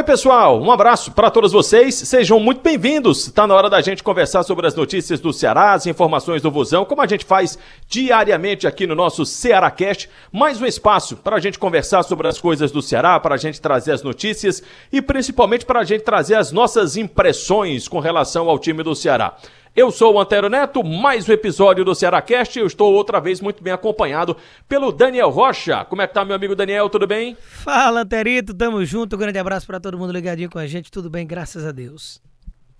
Oi, 0.00 0.04
pessoal, 0.04 0.58
um 0.58 0.72
abraço 0.72 1.12
para 1.12 1.30
todos 1.30 1.52
vocês, 1.52 1.94
sejam 1.94 2.40
muito 2.40 2.62
bem-vindos. 2.62 3.26
Está 3.26 3.46
na 3.46 3.54
hora 3.54 3.68
da 3.68 3.82
gente 3.82 4.02
conversar 4.02 4.42
sobre 4.44 4.66
as 4.66 4.74
notícias 4.74 5.20
do 5.20 5.30
Ceará, 5.30 5.74
as 5.74 5.86
informações 5.86 6.40
do 6.40 6.50
Vozão, 6.50 6.86
como 6.86 7.02
a 7.02 7.06
gente 7.06 7.22
faz 7.22 7.58
diariamente 7.86 8.66
aqui 8.66 8.86
no 8.86 8.94
nosso 8.94 9.26
Cearacast. 9.26 10.08
Mais 10.32 10.58
um 10.58 10.64
espaço 10.64 11.18
para 11.18 11.36
a 11.36 11.38
gente 11.38 11.58
conversar 11.58 12.02
sobre 12.02 12.26
as 12.28 12.40
coisas 12.40 12.72
do 12.72 12.80
Ceará, 12.80 13.20
para 13.20 13.34
a 13.34 13.38
gente 13.38 13.60
trazer 13.60 13.92
as 13.92 14.02
notícias 14.02 14.62
e 14.90 15.02
principalmente 15.02 15.66
para 15.66 15.80
a 15.80 15.84
gente 15.84 16.02
trazer 16.02 16.36
as 16.36 16.50
nossas 16.50 16.96
impressões 16.96 17.86
com 17.86 18.00
relação 18.00 18.48
ao 18.48 18.58
time 18.58 18.82
do 18.82 18.94
Ceará. 18.94 19.36
Eu 19.74 19.92
sou 19.92 20.14
o 20.14 20.20
Antero 20.20 20.48
Neto, 20.48 20.82
mais 20.82 21.28
um 21.28 21.32
episódio 21.32 21.84
do 21.84 21.94
Cearacast. 21.94 22.58
Eu 22.58 22.66
estou 22.66 22.92
outra 22.92 23.20
vez 23.20 23.40
muito 23.40 23.62
bem 23.62 23.72
acompanhado 23.72 24.36
pelo 24.68 24.90
Daniel 24.90 25.30
Rocha. 25.30 25.84
Como 25.84 26.02
é 26.02 26.08
que 26.08 26.14
tá, 26.14 26.24
meu 26.24 26.34
amigo 26.34 26.56
Daniel? 26.56 26.90
Tudo 26.90 27.06
bem? 27.06 27.36
Fala, 27.40 28.00
Anterito, 28.00 28.52
tamo 28.52 28.84
junto. 28.84 29.14
Um 29.14 29.18
grande 29.18 29.38
abraço 29.38 29.68
para 29.68 29.78
todo 29.78 29.96
mundo 29.96 30.12
ligadinho 30.12 30.50
com 30.50 30.58
a 30.58 30.66
gente. 30.66 30.90
Tudo 30.90 31.08
bem, 31.08 31.24
graças 31.24 31.64
a 31.64 31.70
Deus. 31.70 32.20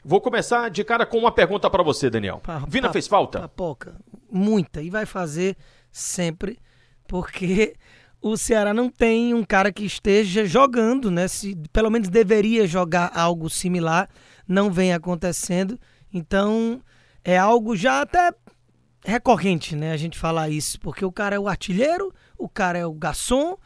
Vou 0.05 0.21
começar 0.21 0.69
de 0.69 0.83
cara 0.83 1.07
com 1.07 1.17
uma 1.17 1.31
pergunta 1.31 1.71
para 1.71 1.83
você, 1.83 2.11
Daniel. 2.11 2.41
Pa, 2.43 2.65
Vina 2.67 2.89
pa, 2.89 2.93
fez 2.93 3.07
falta? 3.07 3.47
Pouca, 3.48 3.95
muita. 4.29 4.83
E 4.83 4.91
vai 4.91 5.07
fazer 5.07 5.57
sempre, 5.93 6.59
porque 7.07 7.75
o 8.20 8.37
Ceará 8.37 8.75
não 8.75 8.91
tem 8.91 9.33
um 9.33 9.45
cara 9.45 9.73
que 9.73 9.84
esteja 9.84 10.45
jogando, 10.45 11.09
né? 11.09 11.29
Se 11.29 11.57
pelo 11.73 11.89
menos 11.89 12.09
deveria 12.09 12.67
jogar 12.67 13.12
algo 13.15 13.48
similar, 13.48 14.09
não 14.48 14.73
vem 14.73 14.93
acontecendo. 14.93 15.79
Então, 16.12 16.83
é 17.25 17.37
algo 17.37 17.77
já 17.77 18.03
até 18.03 18.33
recorrente, 19.05 19.75
né? 19.75 19.93
A 19.93 19.97
gente 19.97 20.19
falar 20.19 20.51
isso, 20.51 20.79
porque 20.81 21.05
o 21.05 21.13
cara 21.13 21.37
é 21.37 21.39
o 21.39 21.49
artilheiro, 21.49 22.13
o 22.37 22.49
cara 22.49 22.79
é 22.79 22.87
o 22.87 22.93
garçom 22.93 23.57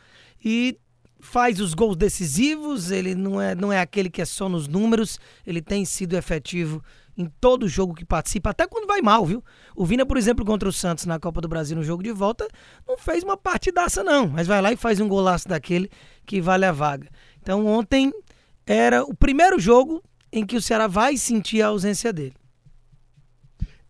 e 0.44 0.78
faz 1.20 1.58
os 1.58 1.72
gols 1.72 1.96
decisivos, 1.96 2.90
ele 2.90 3.14
não 3.14 3.40
é, 3.40 3.54
não 3.54 3.72
é 3.72 3.80
aquele 3.80 4.10
que 4.10 4.20
é 4.20 4.24
só 4.24 4.48
nos 4.48 4.68
números, 4.68 5.18
ele 5.46 5.62
tem 5.62 5.84
sido 5.84 6.14
efetivo 6.16 6.84
em 7.16 7.26
todo 7.40 7.68
jogo 7.68 7.94
que 7.94 8.04
participa, 8.04 8.50
até 8.50 8.66
quando 8.66 8.86
vai 8.86 9.00
mal, 9.00 9.24
viu? 9.24 9.42
O 9.74 9.86
Vina, 9.86 10.04
por 10.04 10.16
exemplo, 10.16 10.44
contra 10.44 10.68
o 10.68 10.72
Santos 10.72 11.06
na 11.06 11.18
Copa 11.18 11.40
do 11.40 11.48
Brasil 11.48 11.76
no 11.76 11.82
jogo 11.82 12.02
de 12.02 12.12
volta, 12.12 12.46
não 12.86 12.98
fez 12.98 13.22
uma 13.22 13.36
partidaça 13.36 14.02
não, 14.02 14.28
mas 14.28 14.46
vai 14.46 14.60
lá 14.60 14.72
e 14.72 14.76
faz 14.76 15.00
um 15.00 15.08
golaço 15.08 15.48
daquele 15.48 15.90
que 16.26 16.40
vale 16.40 16.66
a 16.66 16.72
vaga. 16.72 17.08
Então 17.40 17.66
ontem 17.66 18.12
era 18.66 19.02
o 19.04 19.14
primeiro 19.14 19.58
jogo 19.58 20.02
em 20.32 20.44
que 20.44 20.56
o 20.56 20.62
Ceará 20.62 20.86
vai 20.86 21.16
sentir 21.16 21.62
a 21.62 21.68
ausência 21.68 22.12
dele. 22.12 22.34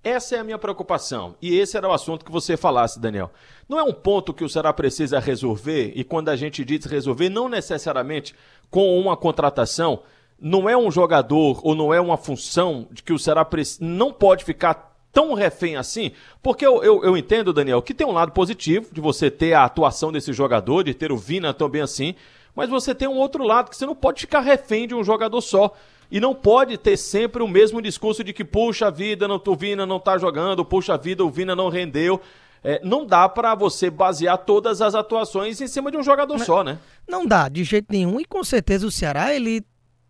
Essa 0.05 0.37
é 0.37 0.39
a 0.39 0.45
minha 0.45 0.59
preocupação. 0.59 1.35
E 1.41 1.57
esse 1.57 1.79
era 1.79 1.89
o 1.89 1.93
assunto 1.93 2.25
que 2.25 2.31
você 2.31 2.59
falasse, 2.59 3.01
Daniel. 3.01 3.33
Não 3.67 3.79
é 3.79 3.83
um 3.83 3.93
ponto 3.93 4.35
que 4.35 4.45
o 4.45 4.49
Ceará 4.49 4.71
precisa 4.71 5.19
resolver, 5.19 5.93
e 5.97 6.05
quando 6.05 6.29
a 6.29 6.37
gente 6.37 6.63
diz 6.63 6.85
resolver, 6.85 7.31
não 7.31 7.49
necessariamente 7.49 8.35
com 8.71 9.01
uma 9.01 9.17
contratação, 9.17 10.03
não 10.39 10.69
é 10.69 10.77
um 10.77 10.91
jogador 10.91 11.61
ou 11.67 11.75
não 11.75 11.95
é 11.95 11.99
uma 11.99 12.19
função 12.19 12.87
de 12.91 13.03
que 13.03 13.15
o 13.15 13.19
Ceará 13.19 13.49
não 13.81 14.13
pode 14.13 14.45
ficar 14.45 14.95
tão 15.11 15.33
refém 15.33 15.77
assim, 15.77 16.11
porque 16.43 16.67
eu, 16.67 16.83
eu, 16.83 17.05
eu, 17.05 17.17
entendo, 17.17 17.53
Daniel, 17.53 17.81
que 17.81 17.95
tem 17.95 18.07
um 18.07 18.13
lado 18.13 18.33
positivo 18.33 18.93
de 18.93 19.01
você 19.01 19.31
ter 19.31 19.55
a 19.55 19.65
atuação 19.65 20.11
desse 20.11 20.33
jogador, 20.33 20.83
de 20.83 20.93
ter 20.93 21.13
o 21.13 21.17
Vina 21.17 21.55
também 21.55 21.81
assim, 21.81 22.17
mas 22.55 22.69
você 22.69 22.95
tem 22.95 23.09
um 23.09 23.17
outro 23.17 23.45
lado 23.45 23.71
que 23.71 23.77
você 23.77 23.87
não 23.87 23.95
pode 23.95 24.21
ficar 24.21 24.41
refém 24.41 24.87
de 24.87 24.95
um 24.95 25.03
jogador 25.03 25.41
só. 25.41 25.73
E 26.11 26.21
não 26.21 26.35
pode 26.35 26.77
ter 26.79 26.97
sempre 26.97 27.43
o 27.43 27.49
mesmo 27.49 27.81
discurso 27.81 28.23
de 28.23 28.33
que, 28.33 28.45
puxa 28.45 28.91
vida, 28.91 29.27
não, 29.27 29.43
o 29.45 29.57
Vina 29.57 29.85
não 29.85 29.99
tá 29.99 30.19
jogando, 30.19 30.65
puxa 30.65 30.97
vida, 30.97 31.25
o 31.25 31.31
Vina 31.31 31.55
não 31.57 31.69
rendeu. 31.69 32.21
É, 32.63 32.81
não 32.83 33.05
dá 33.05 33.29
para 33.29 33.55
você 33.55 33.91
basear 33.91 34.39
todas 34.39 34.81
as 34.81 34.95
atuações 34.95 35.61
em 35.61 35.67
cima 35.67 35.91
de 35.91 35.99
um 35.99 36.03
jogador 36.03 36.39
só, 36.39 36.65
né? 36.65 36.79
Não 37.07 37.27
dá, 37.27 37.49
de 37.49 37.63
jeito 37.63 37.89
nenhum. 37.91 38.19
E 38.19 38.25
com 38.25 38.43
certeza 38.43 38.87
o 38.87 38.91
Ceará, 38.91 39.35
ele 39.35 39.63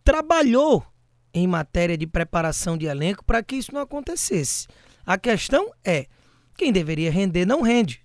trabalhou 0.05 0.85
em 1.33 1.49
matéria 1.49 1.99
de 1.99 2.07
preparação 2.07 2.79
de 2.79 2.87
elenco 2.87 3.25
para 3.25 3.43
que 3.43 3.57
isso 3.57 3.75
não 3.75 3.81
acontecesse. 3.81 4.69
A 5.05 5.19
questão 5.19 5.73
é, 5.85 6.07
quem 6.57 6.73
deveria 6.73 7.11
render 7.11 7.45
não 7.45 7.61
rende. 7.61 8.04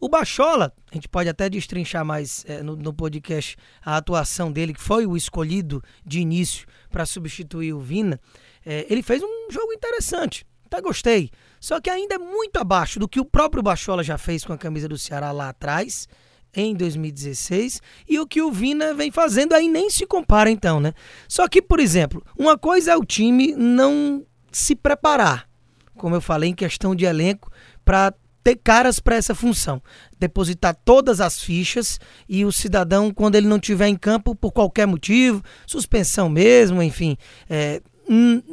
O 0.00 0.08
Bachola, 0.08 0.72
a 0.90 0.94
gente 0.94 1.08
pode 1.08 1.28
até 1.28 1.48
destrinchar 1.48 2.04
mais 2.04 2.44
é, 2.46 2.62
no, 2.62 2.76
no, 2.76 2.94
podcast 2.94 3.56
a 3.84 3.96
atuação 3.96 4.52
dele, 4.52 4.72
que 4.72 4.80
foi 4.80 5.06
o 5.06 5.16
escolhido 5.16 5.82
de 6.06 6.20
início 6.20 6.66
para 6.90 7.04
substituir 7.04 7.72
o 7.72 7.80
Vina. 7.80 8.20
É, 8.64 8.86
ele 8.88 9.02
fez 9.02 9.22
um 9.22 9.50
jogo 9.50 9.72
interessante, 9.72 10.46
até 10.66 10.80
gostei. 10.80 11.30
Só 11.60 11.80
que 11.80 11.90
ainda 11.90 12.14
é 12.14 12.18
muito 12.18 12.58
abaixo 12.58 13.00
do 13.00 13.08
que 13.08 13.18
o 13.18 13.24
próprio 13.24 13.62
Bachola 13.62 14.04
já 14.04 14.16
fez 14.16 14.44
com 14.44 14.52
a 14.52 14.58
camisa 14.58 14.88
do 14.88 14.96
Ceará 14.96 15.32
lá 15.32 15.48
atrás, 15.48 16.06
em 16.54 16.74
2016, 16.74 17.82
e 18.08 18.18
o 18.18 18.26
que 18.26 18.40
o 18.40 18.50
Vina 18.50 18.94
vem 18.94 19.10
fazendo 19.10 19.52
aí 19.52 19.68
nem 19.68 19.90
se 19.90 20.06
compara 20.06 20.50
então, 20.50 20.80
né? 20.80 20.94
Só 21.28 21.46
que, 21.48 21.60
por 21.60 21.78
exemplo, 21.80 22.24
uma 22.38 22.56
coisa 22.56 22.92
é 22.92 22.96
o 22.96 23.04
time 23.04 23.54
não 23.54 24.24
se 24.50 24.74
preparar, 24.74 25.48
como 25.96 26.14
eu 26.14 26.20
falei, 26.20 26.50
em 26.50 26.54
questão 26.54 26.94
de 26.94 27.04
elenco, 27.04 27.50
para 27.84 28.14
ter 28.48 28.56
caras 28.56 28.98
para 28.98 29.16
essa 29.16 29.34
função. 29.34 29.82
Depositar 30.18 30.74
todas 30.84 31.20
as 31.20 31.38
fichas 31.38 32.00
e 32.26 32.44
o 32.44 32.52
cidadão, 32.52 33.12
quando 33.12 33.34
ele 33.34 33.46
não 33.46 33.56
estiver 33.56 33.88
em 33.88 33.96
campo 33.96 34.34
por 34.34 34.52
qualquer 34.52 34.86
motivo, 34.86 35.42
suspensão 35.66 36.30
mesmo, 36.30 36.82
enfim, 36.82 37.16
é, 37.48 37.82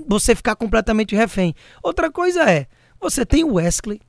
você 0.05 0.35
ficar 0.35 0.55
completamente 0.55 1.15
refém. 1.15 1.55
Outra 1.81 2.11
coisa 2.11 2.43
é, 2.49 2.67
você 2.99 3.25
tem 3.25 3.45
o 3.45 3.53
Wesley, 3.53 4.01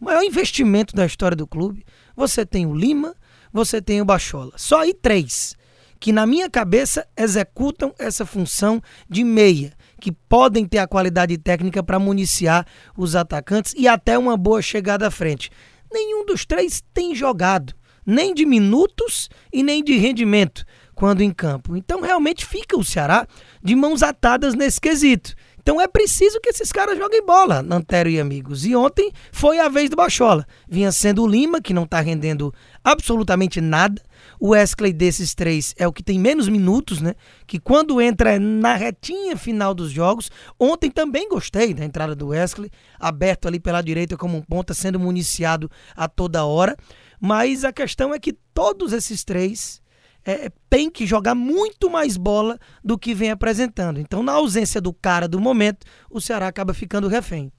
maior 0.00 0.22
investimento 0.22 0.96
da 0.96 1.04
história 1.04 1.36
do 1.36 1.46
clube, 1.46 1.84
você 2.16 2.46
tem 2.46 2.64
o 2.64 2.74
Lima, 2.74 3.14
você 3.52 3.82
tem 3.82 4.00
o 4.00 4.04
Bachola. 4.06 4.52
Só 4.56 4.80
aí 4.80 4.94
três 4.94 5.54
que 6.00 6.12
na 6.12 6.26
minha 6.26 6.48
cabeça 6.48 7.06
executam 7.16 7.94
essa 7.98 8.24
função 8.24 8.82
de 9.08 9.22
meia 9.22 9.75
que 10.00 10.12
podem 10.12 10.66
ter 10.66 10.78
a 10.78 10.86
qualidade 10.86 11.36
técnica 11.38 11.82
para 11.82 11.98
municiar 11.98 12.66
os 12.96 13.16
atacantes 13.16 13.74
e 13.76 13.88
até 13.88 14.18
uma 14.18 14.36
boa 14.36 14.60
chegada 14.60 15.06
à 15.06 15.10
frente. 15.10 15.50
Nenhum 15.92 16.24
dos 16.24 16.44
três 16.44 16.82
tem 16.92 17.14
jogado, 17.14 17.72
nem 18.04 18.34
de 18.34 18.44
minutos 18.44 19.28
e 19.52 19.62
nem 19.62 19.82
de 19.82 19.96
rendimento 19.96 20.64
quando 20.94 21.20
em 21.20 21.30
campo. 21.30 21.76
Então 21.76 22.00
realmente 22.00 22.44
fica 22.44 22.76
o 22.76 22.84
Ceará 22.84 23.26
de 23.62 23.76
mãos 23.76 24.02
atadas 24.02 24.54
nesse 24.54 24.80
quesito. 24.80 25.34
Então 25.66 25.80
é 25.80 25.88
preciso 25.88 26.40
que 26.40 26.50
esses 26.50 26.70
caras 26.70 26.96
joguem 26.96 27.26
bola, 27.26 27.60
Nantério 27.60 28.12
e 28.12 28.20
amigos. 28.20 28.64
E 28.64 28.76
ontem 28.76 29.10
foi 29.32 29.58
a 29.58 29.68
vez 29.68 29.90
do 29.90 29.96
Bachola. 29.96 30.46
Vinha 30.68 30.92
sendo 30.92 31.24
o 31.24 31.26
Lima, 31.26 31.60
que 31.60 31.74
não 31.74 31.82
está 31.82 32.00
rendendo 32.00 32.54
absolutamente 32.84 33.60
nada. 33.60 34.00
O 34.38 34.50
Wesley 34.50 34.92
desses 34.92 35.34
três 35.34 35.74
é 35.76 35.84
o 35.84 35.92
que 35.92 36.04
tem 36.04 36.20
menos 36.20 36.48
minutos, 36.48 37.00
né? 37.00 37.16
Que 37.48 37.58
quando 37.58 38.00
entra 38.00 38.38
na 38.38 38.76
retinha 38.76 39.36
final 39.36 39.74
dos 39.74 39.90
jogos. 39.90 40.30
Ontem 40.56 40.88
também 40.88 41.28
gostei 41.28 41.74
da 41.74 41.84
entrada 41.84 42.14
do 42.14 42.28
Wesley, 42.28 42.70
aberto 42.96 43.48
ali 43.48 43.58
pela 43.58 43.82
direita 43.82 44.16
como 44.16 44.38
um 44.38 44.42
ponta, 44.42 44.72
sendo 44.72 45.00
municiado 45.00 45.68
a 45.96 46.06
toda 46.06 46.44
hora. 46.44 46.76
Mas 47.20 47.64
a 47.64 47.72
questão 47.72 48.14
é 48.14 48.20
que 48.20 48.32
todos 48.54 48.92
esses 48.92 49.24
três 49.24 49.82
é, 50.26 50.50
tem 50.68 50.90
que 50.90 51.06
jogar 51.06 51.36
muito 51.36 51.88
mais 51.88 52.16
bola 52.16 52.58
do 52.82 52.98
que 52.98 53.14
vem 53.14 53.30
apresentando. 53.30 54.00
Então, 54.00 54.22
na 54.22 54.32
ausência 54.32 54.80
do 54.80 54.92
cara 54.92 55.28
do 55.28 55.38
momento, 55.38 55.86
o 56.10 56.20
Ceará 56.20 56.48
acaba 56.48 56.74
ficando 56.74 57.06
refém. 57.06 57.52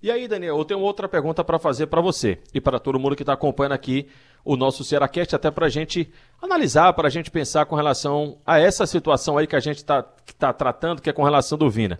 E 0.00 0.12
aí, 0.12 0.28
Daniel, 0.28 0.56
eu 0.56 0.64
tenho 0.64 0.78
outra 0.78 1.08
pergunta 1.08 1.42
para 1.42 1.58
fazer 1.58 1.88
para 1.88 2.00
você 2.00 2.38
e 2.54 2.60
para 2.60 2.78
todo 2.78 3.00
mundo 3.00 3.16
que 3.16 3.24
está 3.24 3.32
acompanhando 3.32 3.72
aqui 3.72 4.06
o 4.44 4.56
nosso 4.56 4.84
Cearacast, 4.84 5.34
até 5.34 5.50
para 5.50 5.66
a 5.66 5.68
gente 5.68 6.08
analisar, 6.40 6.92
para 6.92 7.08
a 7.08 7.10
gente 7.10 7.32
pensar 7.32 7.66
com 7.66 7.74
relação 7.74 8.38
a 8.46 8.60
essa 8.60 8.86
situação 8.86 9.36
aí 9.36 9.48
que 9.48 9.56
a 9.56 9.60
gente 9.60 9.78
está 9.78 10.04
tá 10.38 10.52
tratando, 10.52 11.02
que 11.02 11.10
é 11.10 11.12
com 11.12 11.24
relação 11.24 11.58
do 11.58 11.68
Vina. 11.68 11.98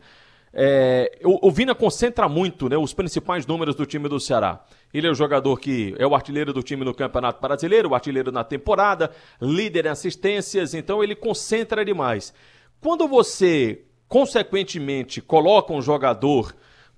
É, 0.61 1.21
o, 1.23 1.47
o, 1.47 1.53
Vina 1.53 1.73
concentra 1.73 2.29
muito 2.29 2.69
né, 2.69 2.77
os 2.77 2.93
principais 2.93 3.47
números 3.47 3.77
do 3.77 3.87
time 3.87 4.09
do 4.09 4.19
Ceará. 4.19 4.65
Ele 4.93 5.07
é 5.07 5.11
o 5.11 5.15
jogador 5.15 5.57
que 5.61 5.95
é 5.97 6.05
o 6.05 6.17
artilheiro 6.17 6.53
do 6.53 6.65
time 6.65 6.85
no 6.85 6.93
Campeonato 6.93 7.41
Brasileiro, 7.41 7.91
o 7.91 7.95
artilheiro 7.95 8.33
na 8.33 8.43
temporada, 8.43 9.13
líder 9.41 9.87
em 9.87 9.91
assistências, 9.91 10.75
então 10.75 11.01
ele 11.01 11.15
concentra 11.15 11.85
demais. 11.85 12.35
Quando 12.81 13.07
você, 13.07 13.85
consequentemente, 14.09 15.21
coloca 15.21 15.73
um 15.73 15.81
jogador 15.81 16.53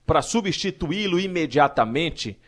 para 0.07 0.23
substituí-lo 0.23 1.21
imediatamente, 1.21 2.39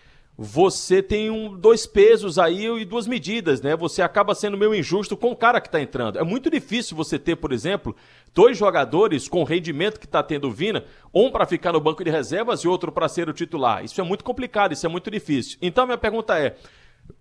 você 0.44 1.00
tem 1.00 1.30
um, 1.30 1.56
dois 1.56 1.86
pesos 1.86 2.36
aí 2.36 2.66
e 2.66 2.84
duas 2.84 3.06
medidas, 3.06 3.62
né? 3.62 3.76
Você 3.76 4.02
acaba 4.02 4.34
sendo 4.34 4.58
meio 4.58 4.74
injusto 4.74 5.16
com 5.16 5.30
o 5.30 5.36
cara 5.36 5.60
que 5.60 5.68
está 5.68 5.80
entrando. 5.80 6.18
É 6.18 6.24
muito 6.24 6.50
difícil 6.50 6.96
você 6.96 7.16
ter, 7.16 7.36
por 7.36 7.52
exemplo, 7.52 7.94
dois 8.34 8.58
jogadores 8.58 9.28
com 9.28 9.44
rendimento 9.44 10.00
que 10.00 10.04
está 10.04 10.20
tendo 10.20 10.48
o 10.48 10.50
Vina, 10.50 10.84
um 11.14 11.30
para 11.30 11.46
ficar 11.46 11.72
no 11.72 11.80
banco 11.80 12.02
de 12.02 12.10
reservas 12.10 12.62
e 12.62 12.68
outro 12.68 12.90
para 12.90 13.08
ser 13.08 13.28
o 13.28 13.32
titular. 13.32 13.84
Isso 13.84 14.00
é 14.00 14.04
muito 14.04 14.24
complicado, 14.24 14.72
isso 14.72 14.84
é 14.84 14.88
muito 14.88 15.12
difícil. 15.12 15.58
Então, 15.62 15.86
minha 15.86 15.96
pergunta 15.96 16.36
é: 16.36 16.56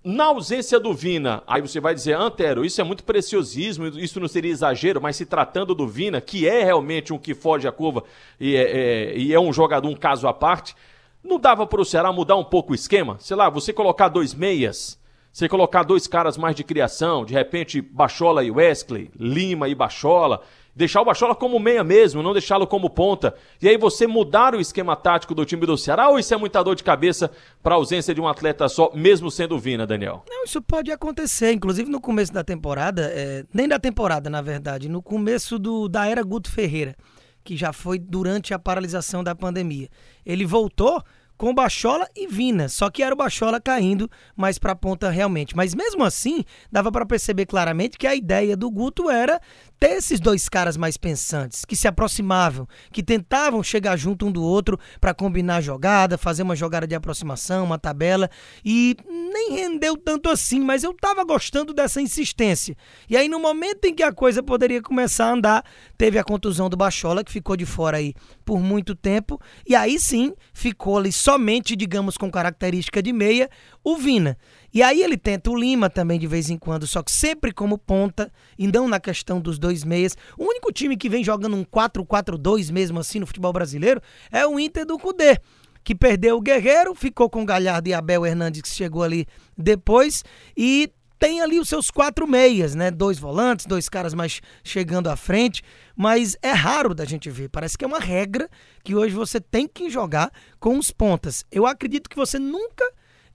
Na 0.03 0.25
ausência 0.25 0.79
do 0.79 0.91
Vina, 0.91 1.43
aí 1.45 1.61
você 1.61 1.79
vai 1.79 1.93
dizer, 1.93 2.13
Antero, 2.13 2.65
isso 2.65 2.81
é 2.81 2.83
muito 2.83 3.03
preciosismo, 3.03 3.85
isso 3.99 4.19
não 4.19 4.27
seria 4.27 4.51
exagero, 4.51 4.99
mas 4.99 5.15
se 5.15 5.27
tratando 5.27 5.75
do 5.75 5.87
Vina, 5.87 6.19
que 6.21 6.47
é 6.47 6.63
realmente 6.63 7.13
um 7.13 7.19
que 7.19 7.35
foge 7.35 7.67
a 7.67 7.71
curva 7.71 8.03
e 8.39 8.55
é, 8.55 8.61
é, 8.61 9.15
e 9.15 9.31
é 9.31 9.39
um 9.39 9.53
jogador, 9.53 9.87
um 9.87 9.95
caso 9.95 10.27
à 10.27 10.33
parte, 10.33 10.75
não 11.23 11.39
dava 11.39 11.67
para 11.67 11.81
o 11.81 11.85
Ceará 11.85 12.11
mudar 12.11 12.35
um 12.35 12.43
pouco 12.43 12.71
o 12.71 12.75
esquema? 12.75 13.17
Sei 13.19 13.35
lá, 13.35 13.49
você 13.49 13.71
colocar 13.71 14.09
dois 14.09 14.33
meias, 14.33 14.99
você 15.31 15.47
colocar 15.47 15.83
dois 15.83 16.07
caras 16.07 16.37
mais 16.37 16.55
de 16.55 16.63
criação, 16.63 17.23
de 17.23 17.33
repente 17.33 17.81
Bachola 17.81 18.43
e 18.43 18.51
Wesley, 18.51 19.11
Lima 19.17 19.69
e 19.69 19.75
Bachola, 19.75 20.41
deixar 20.75 21.01
o 21.01 21.05
Bachola 21.05 21.35
como 21.35 21.59
meia 21.59 21.83
mesmo, 21.83 22.23
não 22.23 22.33
deixá-lo 22.33 22.65
como 22.67 22.89
ponta. 22.89 23.35
E 23.61 23.67
aí 23.67 23.77
você 23.77 24.07
mudar 24.07 24.55
o 24.55 24.59
esquema 24.59 24.95
tático 24.95 25.35
do 25.35 25.45
time 25.45 25.65
do 25.65 25.77
Ceará 25.77 26.09
ou 26.09 26.19
isso 26.19 26.33
é 26.33 26.37
muita 26.37 26.63
dor 26.63 26.75
de 26.75 26.83
cabeça 26.83 27.31
para 27.61 27.75
a 27.75 27.77
ausência 27.77 28.13
de 28.13 28.21
um 28.21 28.27
atleta 28.27 28.67
só, 28.67 28.91
mesmo 28.93 29.29
sendo 29.29 29.57
Vina, 29.59 29.85
Daniel? 29.85 30.23
Não, 30.29 30.43
isso 30.43 30.61
pode 30.61 30.91
acontecer. 30.91 31.51
Inclusive 31.51 31.89
no 31.89 32.01
começo 32.01 32.33
da 32.33 32.43
temporada, 32.43 33.11
é, 33.13 33.45
nem 33.53 33.67
da 33.67 33.79
temporada, 33.79 34.29
na 34.29 34.41
verdade, 34.41 34.89
no 34.89 35.01
começo 35.01 35.59
do, 35.59 35.87
da 35.87 36.07
era 36.07 36.23
Guto 36.23 36.51
Ferreira, 36.51 36.95
que 37.43 37.57
já 37.57 37.73
foi 37.73 37.99
durante 37.99 38.53
a 38.53 38.59
paralisação 38.59 39.23
da 39.23 39.35
pandemia. 39.35 39.89
Ele 40.25 40.45
voltou 40.45 41.03
com 41.41 41.55
Bachola 41.55 42.07
e 42.15 42.27
Vina, 42.27 42.69
só 42.69 42.87
que 42.91 43.01
era 43.01 43.15
o 43.15 43.17
Bachola 43.17 43.59
caindo 43.59 44.07
mais 44.35 44.59
para 44.59 44.73
a 44.73 44.75
ponta 44.75 45.09
realmente. 45.09 45.55
Mas 45.55 45.73
mesmo 45.73 46.03
assim, 46.03 46.45
dava 46.71 46.91
para 46.91 47.03
perceber 47.03 47.47
claramente 47.47 47.97
que 47.97 48.05
a 48.05 48.13
ideia 48.13 48.55
do 48.55 48.69
Guto 48.69 49.09
era 49.09 49.41
ter 49.79 49.93
esses 49.93 50.19
dois 50.19 50.47
caras 50.47 50.77
mais 50.77 50.97
pensantes, 50.97 51.65
que 51.65 51.75
se 51.75 51.87
aproximavam, 51.87 52.67
que 52.93 53.01
tentavam 53.01 53.63
chegar 53.63 53.97
junto 53.97 54.27
um 54.27 54.31
do 54.31 54.43
outro 54.43 54.79
para 54.99 55.11
combinar 55.11 55.55
a 55.55 55.61
jogada, 55.61 56.19
fazer 56.19 56.43
uma 56.43 56.55
jogada 56.55 56.85
de 56.85 56.93
aproximação, 56.93 57.65
uma 57.65 57.79
tabela, 57.79 58.29
e 58.63 58.95
nem 59.09 59.53
rendeu 59.53 59.97
tanto 59.97 60.29
assim, 60.29 60.59
mas 60.59 60.83
eu 60.83 60.93
tava 60.93 61.23
gostando 61.23 61.73
dessa 61.73 61.99
insistência. 61.99 62.77
E 63.09 63.17
aí 63.17 63.27
no 63.27 63.39
momento 63.39 63.85
em 63.85 63.95
que 63.95 64.03
a 64.03 64.13
coisa 64.13 64.43
poderia 64.43 64.83
começar 64.83 65.25
a 65.25 65.33
andar, 65.33 65.65
teve 65.97 66.19
a 66.19 66.23
contusão 66.23 66.69
do 66.69 66.77
Bachola, 66.77 67.23
que 67.23 67.31
ficou 67.31 67.57
de 67.57 67.65
fora 67.65 67.97
aí 67.97 68.13
por 68.45 68.59
muito 68.59 68.93
tempo, 68.93 69.41
e 69.67 69.75
aí 69.75 69.99
sim 69.99 70.35
ficou 70.53 70.99
ali 70.99 71.11
somente, 71.31 71.77
digamos, 71.77 72.17
com 72.17 72.29
característica 72.29 73.01
de 73.01 73.13
meia, 73.13 73.49
o 73.81 73.95
Vina. 73.95 74.37
E 74.73 74.83
aí 74.83 75.01
ele 75.01 75.15
tenta 75.15 75.49
o 75.49 75.57
Lima 75.57 75.89
também 75.89 76.19
de 76.19 76.27
vez 76.27 76.49
em 76.49 76.57
quando, 76.57 76.85
só 76.85 77.01
que 77.01 77.11
sempre 77.11 77.53
como 77.53 77.77
ponta 77.77 78.29
e 78.57 78.67
não 78.67 78.85
na 78.85 78.99
questão 78.99 79.39
dos 79.39 79.57
dois 79.57 79.85
meias. 79.85 80.17
O 80.37 80.43
único 80.43 80.73
time 80.73 80.97
que 80.97 81.07
vem 81.07 81.23
jogando 81.23 81.55
um 81.55 81.63
4-4-2 81.63 82.69
mesmo 82.69 82.99
assim 82.99 83.19
no 83.19 83.25
futebol 83.25 83.53
brasileiro 83.53 84.01
é 84.29 84.45
o 84.45 84.59
Inter 84.59 84.85
do 84.85 84.97
Cudê, 84.99 85.39
que 85.85 85.95
perdeu 85.95 86.35
o 86.35 86.41
Guerreiro, 86.41 86.93
ficou 86.93 87.29
com 87.29 87.45
Galhardo 87.45 87.87
e 87.87 87.93
Abel 87.93 88.25
Hernandes 88.25 88.61
que 88.61 88.69
chegou 88.69 89.03
ali 89.03 89.25
depois 89.57 90.25
e 90.57 90.91
tem 91.21 91.39
ali 91.39 91.59
os 91.59 91.69
seus 91.69 91.91
quatro 91.91 92.27
meias, 92.27 92.73
né? 92.73 92.89
Dois 92.89 93.19
volantes, 93.19 93.67
dois 93.67 93.87
caras 93.87 94.11
mais 94.11 94.41
chegando 94.63 95.07
à 95.07 95.15
frente, 95.15 95.61
mas 95.95 96.35
é 96.41 96.49
raro 96.49 96.95
da 96.95 97.05
gente 97.05 97.29
ver. 97.29 97.47
Parece 97.47 97.77
que 97.77 97.85
é 97.85 97.87
uma 97.87 97.99
regra 97.99 98.49
que 98.83 98.95
hoje 98.95 99.13
você 99.13 99.39
tem 99.39 99.67
que 99.67 99.87
jogar 99.87 100.31
com 100.59 100.79
os 100.79 100.89
pontas. 100.89 101.45
Eu 101.51 101.67
acredito 101.67 102.09
que 102.09 102.15
você 102.15 102.39
nunca 102.39 102.83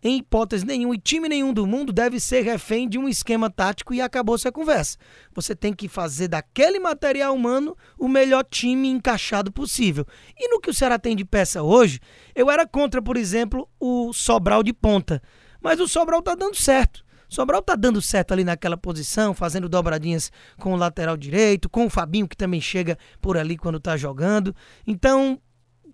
em 0.02 0.18
hipótese 0.18 0.66
nenhuma, 0.66 0.96
e 0.96 0.98
time 0.98 1.28
nenhum 1.28 1.52
do 1.52 1.64
mundo 1.64 1.92
deve 1.92 2.18
ser 2.18 2.42
refém 2.42 2.88
de 2.88 2.98
um 2.98 3.08
esquema 3.08 3.48
tático 3.48 3.94
e 3.94 4.00
acabou-se 4.00 4.46
a 4.46 4.52
conversa. 4.52 4.98
Você 5.32 5.54
tem 5.54 5.72
que 5.72 5.86
fazer 5.86 6.26
daquele 6.26 6.80
material 6.80 7.36
humano 7.36 7.76
o 7.96 8.08
melhor 8.08 8.44
time 8.44 8.88
encaixado 8.88 9.52
possível. 9.52 10.04
E 10.36 10.48
no 10.48 10.60
que 10.60 10.70
o 10.70 10.74
Ceará 10.74 10.98
tem 10.98 11.14
de 11.14 11.24
peça 11.24 11.62
hoje, 11.62 12.00
eu 12.34 12.50
era 12.50 12.66
contra, 12.66 13.00
por 13.00 13.16
exemplo, 13.16 13.68
o 13.78 14.12
Sobral 14.12 14.64
de 14.64 14.72
ponta. 14.72 15.22
Mas 15.60 15.78
o 15.78 15.86
Sobral 15.86 16.20
tá 16.20 16.34
dando 16.34 16.56
certo. 16.56 17.05
Sobral 17.28 17.62
tá 17.62 17.74
dando 17.74 18.00
certo 18.00 18.32
ali 18.32 18.44
naquela 18.44 18.76
posição, 18.76 19.34
fazendo 19.34 19.68
dobradinhas 19.68 20.30
com 20.58 20.72
o 20.72 20.76
lateral 20.76 21.16
direito, 21.16 21.68
com 21.68 21.86
o 21.86 21.90
Fabinho 21.90 22.28
que 22.28 22.36
também 22.36 22.60
chega 22.60 22.96
por 23.20 23.36
ali 23.36 23.56
quando 23.56 23.80
tá 23.80 23.96
jogando. 23.96 24.54
Então, 24.86 25.40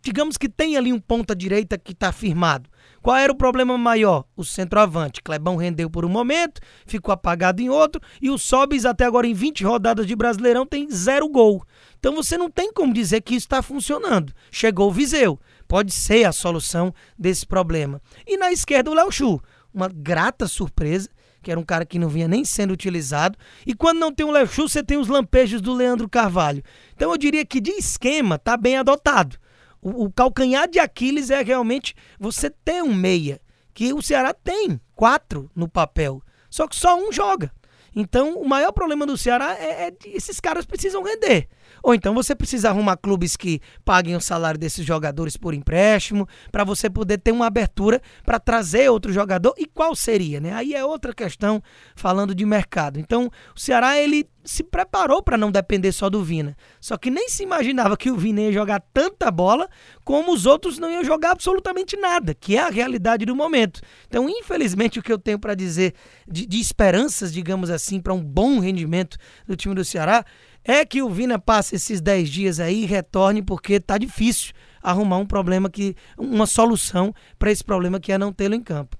digamos 0.02 0.36
que 0.36 0.48
tem 0.48 0.76
ali 0.76 0.92
um 0.92 1.00
ponta 1.00 1.34
direita 1.34 1.78
que 1.78 1.94
tá 1.94 2.12
firmado. 2.12 2.68
Qual 3.00 3.16
era 3.16 3.32
o 3.32 3.36
problema 3.36 3.76
maior? 3.78 4.24
O 4.36 4.44
centroavante. 4.44 5.22
Clebão 5.22 5.56
rendeu 5.56 5.88
por 5.88 6.04
um 6.04 6.08
momento, 6.08 6.60
ficou 6.86 7.12
apagado 7.12 7.60
em 7.60 7.68
outro, 7.68 8.00
e 8.20 8.30
o 8.30 8.38
Sobis 8.38 8.84
até 8.84 9.04
agora 9.04 9.26
em 9.26 9.34
20 9.34 9.64
rodadas 9.64 10.06
de 10.06 10.14
Brasileirão 10.14 10.66
tem 10.66 10.90
zero 10.90 11.28
gol. 11.28 11.64
Então 11.98 12.14
você 12.14 12.36
não 12.36 12.50
tem 12.50 12.72
como 12.72 12.92
dizer 12.92 13.20
que 13.22 13.34
isso 13.34 13.46
está 13.46 13.62
funcionando. 13.62 14.32
Chegou 14.50 14.88
o 14.88 14.92
Viseu. 14.92 15.38
Pode 15.66 15.92
ser 15.92 16.24
a 16.24 16.32
solução 16.32 16.92
desse 17.18 17.46
problema. 17.46 18.00
E 18.26 18.36
na 18.36 18.52
esquerda 18.52 18.90
o 18.90 18.94
Léo 18.94 19.10
Chu. 19.10 19.40
Uma 19.72 19.88
grata 19.88 20.46
surpresa 20.46 21.08
que 21.42 21.50
era 21.50 21.58
um 21.58 21.64
cara 21.64 21.84
que 21.84 21.98
não 21.98 22.08
vinha 22.08 22.28
nem 22.28 22.44
sendo 22.44 22.72
utilizado. 22.72 23.36
E 23.66 23.74
quando 23.74 23.98
não 23.98 24.12
tem 24.12 24.30
Léo 24.30 24.46
Chu, 24.46 24.68
você 24.68 24.82
tem 24.82 24.96
os 24.96 25.08
lampejos 25.08 25.60
do 25.60 25.74
Leandro 25.74 26.08
Carvalho. 26.08 26.62
Então 26.94 27.10
eu 27.10 27.18
diria 27.18 27.44
que 27.44 27.60
de 27.60 27.72
esquema 27.72 28.38
tá 28.38 28.56
bem 28.56 28.76
adotado. 28.76 29.36
O, 29.80 30.04
o 30.04 30.12
calcanhar 30.12 30.68
de 30.68 30.78
Aquiles 30.78 31.30
é 31.30 31.42
realmente 31.42 31.94
você 32.18 32.48
ter 32.48 32.82
um 32.82 32.94
meia, 32.94 33.40
que 33.74 33.92
o 33.92 34.00
Ceará 34.00 34.32
tem 34.32 34.80
quatro 34.94 35.50
no 35.56 35.68
papel, 35.68 36.22
só 36.48 36.68
que 36.68 36.76
só 36.76 36.96
um 36.96 37.12
joga. 37.12 37.52
Então, 37.94 38.38
o 38.38 38.48
maior 38.48 38.72
problema 38.72 39.04
do 39.04 39.18
Ceará 39.18 39.54
é, 39.58 39.88
é 39.88 39.92
esses 40.06 40.40
caras 40.40 40.64
precisam 40.64 41.02
render. 41.02 41.48
Ou 41.82 41.94
então 41.94 42.14
você 42.14 42.34
precisa 42.34 42.68
arrumar 42.68 42.96
clubes 42.96 43.36
que 43.36 43.60
paguem 43.84 44.16
o 44.16 44.20
salário 44.20 44.58
desses 44.58 44.84
jogadores 44.84 45.36
por 45.36 45.54
empréstimo, 45.54 46.28
para 46.50 46.64
você 46.64 46.88
poder 46.88 47.18
ter 47.18 47.32
uma 47.32 47.46
abertura 47.46 48.00
para 48.24 48.38
trazer 48.38 48.90
outro 48.90 49.12
jogador. 49.12 49.54
E 49.58 49.66
qual 49.66 49.94
seria, 49.94 50.40
né? 50.40 50.52
Aí 50.52 50.74
é 50.74 50.84
outra 50.84 51.12
questão 51.12 51.62
falando 51.94 52.34
de 52.34 52.44
mercado. 52.44 52.98
Então, 52.98 53.30
o 53.54 53.60
Ceará 53.60 53.98
ele 53.98 54.28
se 54.44 54.62
preparou 54.62 55.22
para 55.22 55.36
não 55.36 55.50
depender 55.50 55.92
só 55.92 56.10
do 56.10 56.22
Vina. 56.22 56.56
Só 56.80 56.96
que 56.96 57.10
nem 57.10 57.28
se 57.28 57.42
imaginava 57.42 57.96
que 57.96 58.10
o 58.10 58.16
Vina 58.16 58.42
ia 58.42 58.52
jogar 58.52 58.82
tanta 58.92 59.30
bola 59.30 59.68
como 60.04 60.32
os 60.32 60.46
outros 60.46 60.78
não 60.78 60.90
iam 60.90 61.04
jogar 61.04 61.30
absolutamente 61.30 61.96
nada, 61.96 62.34
que 62.34 62.56
é 62.56 62.60
a 62.60 62.68
realidade 62.68 63.24
do 63.24 63.36
momento. 63.36 63.80
Então, 64.08 64.28
infelizmente, 64.28 64.98
o 64.98 65.02
que 65.02 65.12
eu 65.12 65.18
tenho 65.18 65.38
para 65.38 65.54
dizer 65.54 65.94
de, 66.26 66.46
de 66.46 66.60
esperanças, 66.60 67.32
digamos 67.32 67.70
assim, 67.70 68.00
para 68.00 68.12
um 68.12 68.22
bom 68.22 68.58
rendimento 68.58 69.16
do 69.46 69.56
time 69.56 69.74
do 69.74 69.84
Ceará 69.84 70.24
é 70.64 70.84
que 70.84 71.02
o 71.02 71.10
Vina 71.10 71.38
passe 71.38 71.74
esses 71.76 72.00
10 72.00 72.28
dias 72.28 72.60
aí 72.60 72.82
e 72.82 72.86
retorne, 72.86 73.42
porque 73.42 73.80
tá 73.80 73.98
difícil 73.98 74.54
arrumar 74.82 75.18
um 75.18 75.26
problema 75.26 75.70
que. 75.70 75.96
uma 76.16 76.46
solução 76.46 77.14
para 77.38 77.50
esse 77.50 77.64
problema 77.64 78.00
que 78.00 78.12
é 78.12 78.18
não 78.18 78.32
tê-lo 78.32 78.54
em 78.54 78.62
campo. 78.62 78.96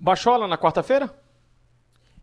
Bachola 0.00 0.48
na 0.48 0.58
quarta-feira? 0.58 1.14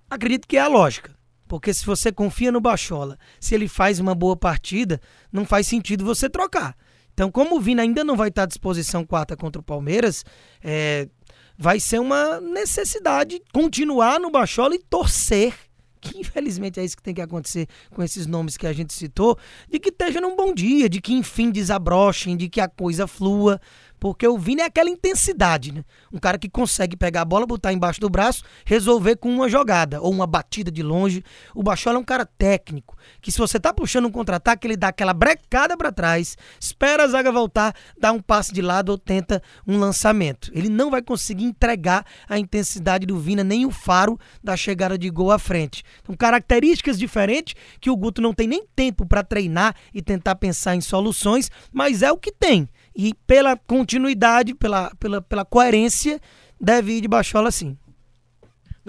Acredito 0.10 0.48
que 0.48 0.58
é 0.58 0.62
a 0.62 0.68
lógica. 0.68 1.18
Porque 1.48 1.74
se 1.74 1.86
você 1.86 2.12
confia 2.12 2.52
no 2.52 2.62
Bachola, 2.62 3.18
se 3.40 3.56
ele 3.56 3.68
faz 3.68 4.00
uma 4.00 4.14
boa 4.14 4.36
partida, 4.36 5.02
não 5.32 5.46
faz 5.46 5.66
sentido 5.66 6.06
você 6.06 6.30
trocar. 6.30 6.76
Então, 7.12 7.32
como 7.32 7.58
o 7.58 7.60
Vina 7.60 7.82
ainda 7.82 8.04
não 8.04 8.16
vai 8.16 8.30
estar 8.30 8.44
à 8.44 8.46
disposição 8.46 9.04
quarta 9.04 9.36
contra 9.36 9.60
o 9.60 9.64
Palmeiras, 9.64 10.24
é, 10.64 11.10
vai 11.58 11.80
ser 11.80 12.00
uma 12.00 12.40
necessidade 12.40 13.42
continuar 13.52 14.20
no 14.20 14.30
Bachola 14.30 14.76
e 14.76 14.80
torcer 14.80 15.54
que 16.00 16.20
infelizmente 16.20 16.80
é 16.80 16.84
isso 16.84 16.98
que 16.98 17.04
tem 17.04 17.14
que 17.14 17.22
acontecer 17.22 17.68
com 17.90 18.02
esses 18.02 18.26
nomes 18.26 18.58
que 18.58 18.68
a 18.68 18.74
gente 18.74 18.94
citou, 18.94 19.38
de 19.70 19.80
que 19.80 19.90
esteja 19.90 20.22
num 20.22 20.36
bom 20.36 20.54
dia, 20.54 20.90
de 20.90 21.02
que 21.02 21.14
enfim 21.14 21.52
desabrochem, 21.52 22.38
de 22.38 22.50
que 22.50 22.62
a 22.62 22.68
coisa 22.68 23.08
flua, 23.08 23.60
porque 24.00 24.28
o 24.28 24.38
Vini 24.38 24.62
é 24.62 24.66
aquela 24.66 24.90
intensidade, 24.90 25.72
né? 25.72 25.84
Um 26.12 26.18
cara 26.18 26.38
que 26.38 26.50
consegue 26.50 26.96
pegar 26.96 27.22
a 27.22 27.26
bola, 27.26 27.46
botar 27.46 27.74
embaixo 27.74 28.00
do 28.00 28.10
braço, 28.10 28.44
resolver 28.66 29.18
com 29.18 29.30
uma 29.30 29.50
jogada 29.50 30.02
ou 30.02 30.12
uma 30.12 30.26
batida 30.26 30.72
de 30.72 30.82
longe. 30.82 31.24
O 31.54 31.62
Bachola 31.62 31.98
é 31.98 32.00
um 32.00 32.04
cara 32.04 32.26
técnico, 32.26 32.98
que 33.22 33.32
se 33.32 33.38
você 33.38 33.60
tá 33.60 33.74
puxando 33.74 34.06
um 34.06 34.12
contra-ataque, 34.12 34.68
ele 34.68 34.78
dá 34.78 34.90
aquela 34.90 35.14
brecada 35.14 35.76
para 35.76 35.92
trás, 35.92 36.38
espera 36.60 37.04
a 37.04 37.08
zaga 37.08 37.32
voltar, 37.32 37.76
dá 38.00 38.12
um 38.12 38.22
passe 38.22 38.54
de 38.54 38.62
lado 38.62 38.90
ou 38.90 38.98
tenta 38.98 39.42
um 39.68 39.78
lançamento. 39.78 40.50
Ele 40.54 40.70
não 40.70 40.90
vai 40.90 41.02
conseguir 41.02 41.46
entregar 41.46 42.06
a 42.28 42.40
intensidade 42.40 43.06
do 43.06 43.18
Vina, 43.20 43.44
nem 43.44 43.66
o 43.66 43.72
faro 43.72 44.18
da 44.44 44.56
chegada 44.56 44.98
de 44.98 45.10
gol 45.10 45.32
à 45.32 45.40
frente. 45.40 45.84
Então, 46.02 46.16
características 46.16 46.98
diferentes 46.98 47.56
que 47.80 47.90
o 47.90 47.98
Guto 47.98 48.22
não 48.22 48.34
tem 48.34 48.48
nem 48.48 48.66
tempo 48.76 49.06
para 49.06 49.24
treinar 49.24 49.76
e 49.94 50.02
tentar 50.02 50.36
pensar 50.36 50.76
em 50.76 50.82
soluções, 50.82 51.52
mas 51.72 52.02
é 52.02 52.12
o 52.12 52.18
que 52.18 52.32
tem. 52.32 52.68
E 52.96 53.14
pela 53.26 53.56
continuidade, 53.56 54.54
pela, 54.54 54.92
pela, 55.00 55.22
pela 55.22 55.46
coerência, 55.46 56.20
deve 56.60 56.94
ir 56.94 57.02
de 57.02 57.08
baixola 57.08 57.52
sim. 57.52 57.78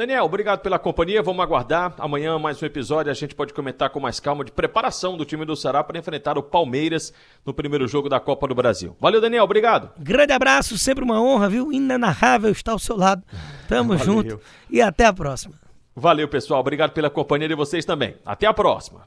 Daniel, 0.00 0.24
obrigado 0.24 0.60
pela 0.60 0.78
companhia. 0.78 1.22
Vamos 1.22 1.42
aguardar. 1.42 1.94
Amanhã 1.98 2.38
mais 2.38 2.62
um 2.62 2.64
episódio. 2.64 3.10
A 3.10 3.14
gente 3.14 3.34
pode 3.34 3.52
comentar 3.52 3.90
com 3.90 4.00
mais 4.00 4.18
calma 4.18 4.42
de 4.42 4.50
preparação 4.50 5.14
do 5.14 5.26
time 5.26 5.44
do 5.44 5.54
Ceará 5.54 5.84
para 5.84 5.98
enfrentar 5.98 6.38
o 6.38 6.42
Palmeiras 6.42 7.12
no 7.44 7.52
primeiro 7.52 7.86
jogo 7.86 8.08
da 8.08 8.18
Copa 8.18 8.48
do 8.48 8.54
Brasil. 8.54 8.96
Valeu, 8.98 9.20
Daniel. 9.20 9.44
Obrigado. 9.44 9.90
Grande 9.98 10.32
abraço, 10.32 10.78
sempre 10.78 11.04
uma 11.04 11.20
honra, 11.20 11.50
viu? 11.50 11.70
Inenarrável 11.70 12.50
estar 12.50 12.72
ao 12.72 12.78
seu 12.78 12.96
lado. 12.96 13.22
Tamo 13.68 13.94
junto 13.98 14.40
e 14.70 14.80
até 14.80 15.04
a 15.04 15.12
próxima. 15.12 15.54
Valeu, 15.94 16.28
pessoal. 16.28 16.60
Obrigado 16.60 16.92
pela 16.92 17.10
companhia 17.10 17.48
de 17.48 17.54
vocês 17.54 17.84
também. 17.84 18.16
Até 18.24 18.46
a 18.46 18.54
próxima. 18.54 19.06